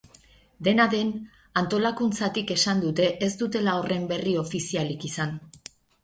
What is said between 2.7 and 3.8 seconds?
dute ez dutela